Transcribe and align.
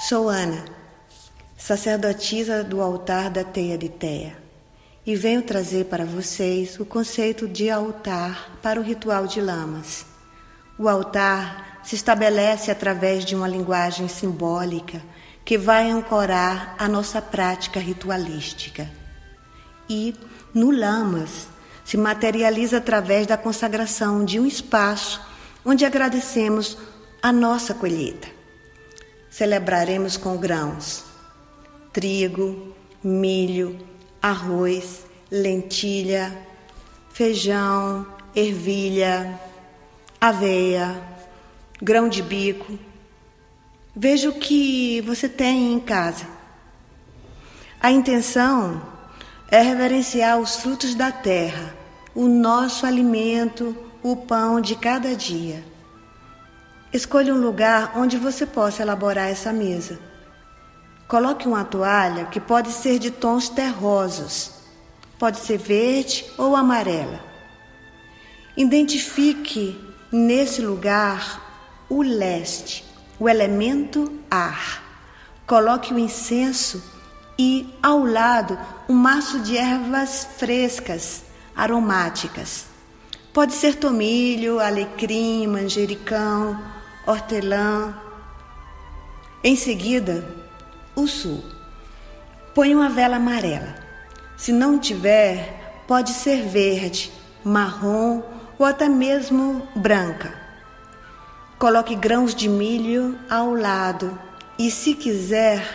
Sou 0.00 0.28
Ana, 0.28 0.64
sacerdotisa 1.56 2.62
do 2.62 2.80
altar 2.80 3.30
da 3.30 3.42
Teia 3.42 3.76
de 3.76 3.88
Teia, 3.88 4.38
e 5.04 5.16
venho 5.16 5.42
trazer 5.42 5.86
para 5.86 6.04
vocês 6.04 6.78
o 6.78 6.86
conceito 6.86 7.48
de 7.48 7.68
altar 7.68 8.60
para 8.62 8.78
o 8.78 8.82
ritual 8.82 9.26
de 9.26 9.40
lamas. 9.40 10.06
O 10.78 10.88
altar 10.88 11.80
se 11.82 11.96
estabelece 11.96 12.70
através 12.70 13.24
de 13.24 13.34
uma 13.34 13.48
linguagem 13.48 14.06
simbólica 14.06 15.02
que 15.44 15.58
vai 15.58 15.90
ancorar 15.90 16.76
a 16.78 16.86
nossa 16.86 17.20
prática 17.20 17.80
ritualística. 17.80 18.88
E, 19.90 20.14
no 20.54 20.70
Lamas, 20.70 21.48
se 21.84 21.96
materializa 21.96 22.76
através 22.76 23.26
da 23.26 23.36
consagração 23.36 24.24
de 24.24 24.38
um 24.38 24.46
espaço 24.46 25.20
onde 25.64 25.84
agradecemos 25.84 26.78
a 27.20 27.32
nossa 27.32 27.74
colheita 27.74 28.37
celebraremos 29.38 30.16
com 30.16 30.36
grãos: 30.36 31.04
trigo, 31.92 32.74
milho, 33.02 33.78
arroz, 34.20 35.06
lentilha, 35.30 36.36
feijão, 37.12 38.04
ervilha, 38.34 39.40
aveia, 40.20 41.00
grão 41.80 42.08
de 42.08 42.20
bico. 42.20 42.76
Veja 43.94 44.28
o 44.28 44.40
que 44.40 45.00
você 45.02 45.28
tem 45.28 45.72
em 45.72 45.78
casa. 45.78 46.26
A 47.80 47.92
intenção 47.92 48.82
é 49.48 49.62
reverenciar 49.62 50.40
os 50.40 50.56
frutos 50.56 50.96
da 50.96 51.12
terra, 51.12 51.76
o 52.12 52.26
nosso 52.26 52.84
alimento, 52.84 53.76
o 54.02 54.16
pão 54.16 54.60
de 54.60 54.74
cada 54.74 55.14
dia. 55.14 55.62
Escolha 56.90 57.34
um 57.34 57.40
lugar 57.40 57.92
onde 57.96 58.16
você 58.16 58.46
possa 58.46 58.80
elaborar 58.80 59.28
essa 59.28 59.52
mesa. 59.52 59.98
Coloque 61.06 61.46
uma 61.46 61.62
toalha 61.62 62.24
que 62.26 62.40
pode 62.40 62.72
ser 62.72 62.98
de 62.98 63.10
tons 63.10 63.50
terrosos, 63.50 64.52
pode 65.18 65.38
ser 65.38 65.58
verde 65.58 66.24
ou 66.38 66.56
amarela. 66.56 67.20
Identifique 68.56 69.78
nesse 70.10 70.62
lugar 70.62 71.84
o 71.90 72.02
leste, 72.02 72.84
o 73.20 73.28
elemento 73.28 74.10
ar. 74.30 74.82
Coloque 75.46 75.92
o 75.92 75.98
incenso 75.98 76.82
e, 77.38 77.68
ao 77.82 78.02
lado, 78.02 78.58
um 78.88 78.94
maço 78.94 79.40
de 79.40 79.58
ervas 79.58 80.26
frescas, 80.38 81.22
aromáticas. 81.54 82.64
Pode 83.32 83.52
ser 83.52 83.76
tomilho, 83.76 84.58
alecrim, 84.58 85.46
manjericão, 85.46 86.77
hortelã. 87.08 87.94
Em 89.42 89.56
seguida, 89.56 90.28
o 90.94 91.06
sul. 91.06 91.42
Põe 92.54 92.74
uma 92.74 92.90
vela 92.90 93.16
amarela. 93.16 93.76
Se 94.36 94.52
não 94.52 94.78
tiver, 94.78 95.82
pode 95.88 96.12
ser 96.12 96.46
verde, 96.46 97.10
marrom 97.42 98.22
ou 98.58 98.66
até 98.66 98.90
mesmo 98.90 99.66
branca. 99.74 100.34
Coloque 101.58 101.94
grãos 101.94 102.34
de 102.34 102.46
milho 102.46 103.18
ao 103.30 103.54
lado 103.54 104.16
e, 104.58 104.70
se 104.70 104.94
quiser, 104.94 105.66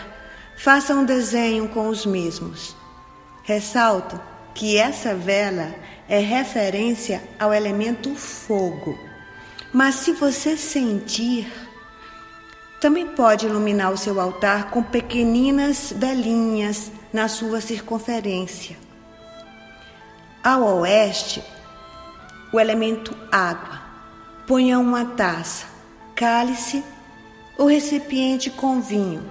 faça 0.56 0.94
um 0.94 1.04
desenho 1.04 1.68
com 1.68 1.88
os 1.88 2.06
mesmos. 2.06 2.76
Ressalto 3.42 4.20
que 4.54 4.76
essa 4.76 5.16
vela 5.16 5.74
é 6.08 6.20
referência 6.20 7.20
ao 7.40 7.52
elemento 7.52 8.14
fogo. 8.14 9.13
Mas 9.74 9.96
se 9.96 10.12
você 10.12 10.56
sentir, 10.56 11.52
também 12.80 13.08
pode 13.08 13.44
iluminar 13.44 13.90
o 13.90 13.96
seu 13.96 14.20
altar 14.20 14.70
com 14.70 14.84
pequeninas 14.84 15.92
velinhas 15.96 16.92
na 17.12 17.26
sua 17.26 17.60
circunferência. 17.60 18.76
Ao 20.44 20.62
oeste, 20.78 21.42
o 22.52 22.60
elemento 22.60 23.16
água. 23.32 23.82
Ponha 24.46 24.78
uma 24.78 25.06
taça, 25.06 25.66
cálice 26.14 26.84
ou 27.58 27.66
recipiente 27.66 28.50
com 28.50 28.80
vinho, 28.80 29.24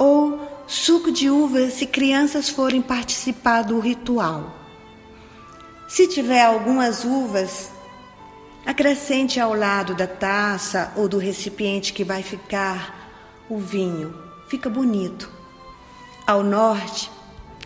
ou 0.00 0.64
suco 0.66 1.12
de 1.12 1.30
uva 1.30 1.70
se 1.70 1.86
crianças 1.86 2.48
forem 2.48 2.82
participar 2.82 3.62
do 3.62 3.78
ritual. 3.78 4.52
Se 5.86 6.08
tiver 6.08 6.44
algumas 6.44 7.04
uvas, 7.04 7.77
Acrescente 8.68 9.40
ao 9.40 9.54
lado 9.54 9.94
da 9.94 10.06
taça 10.06 10.92
ou 10.94 11.08
do 11.08 11.16
recipiente 11.16 11.90
que 11.90 12.04
vai 12.04 12.22
ficar 12.22 13.46
o 13.48 13.58
vinho. 13.58 14.14
Fica 14.46 14.68
bonito. 14.68 15.32
Ao 16.26 16.44
norte, 16.44 17.10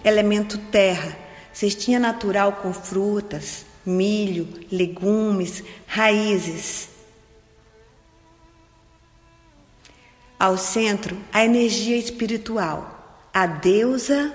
elemento 0.05 0.57
terra, 0.57 1.19
cestinha 1.53 1.99
natural 1.99 2.53
com 2.53 2.73
frutas, 2.73 3.67
milho, 3.85 4.47
legumes, 4.71 5.65
raízes. 5.89 6.89
Ao 10.39 10.57
centro, 10.57 11.19
a 11.33 11.45
energia 11.45 11.97
espiritual, 11.97 13.27
a 13.35 13.45
deusa 13.45 14.33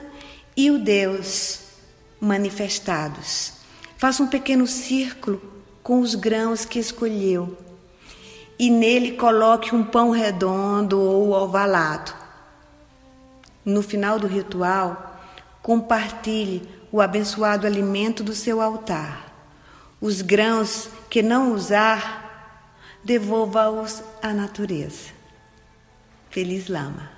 e 0.54 0.70
o 0.70 0.78
Deus 0.78 1.62
manifestados. 2.20 3.54
Faça 3.98 4.22
um 4.22 4.28
pequeno 4.28 4.68
círculo 4.68 5.57
com 5.88 6.02
os 6.02 6.16
grãos 6.16 6.66
que 6.66 6.80
escolheu, 6.80 7.58
e 8.60 8.70
nele 8.70 9.14
coloque 9.14 9.74
um 9.74 9.86
pão 9.86 10.10
redondo 10.10 11.00
ou 11.00 11.32
ovalado. 11.32 12.14
No 13.64 13.82
final 13.82 14.20
do 14.20 14.28
ritual, 14.28 15.18
compartilhe 15.64 16.68
o 16.92 17.00
abençoado 17.00 17.66
alimento 17.66 18.22
do 18.22 18.36
seu 18.36 18.60
altar. 18.60 19.34
Os 20.02 20.22
grãos 20.22 20.90
que 21.10 21.24
não 21.24 21.54
usar, 21.54 22.60
devolva-os 23.02 24.04
à 24.22 24.34
natureza. 24.34 25.12
Feliz 26.30 26.68
Lama. 26.68 27.17